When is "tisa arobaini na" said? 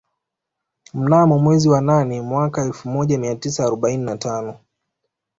3.35-4.17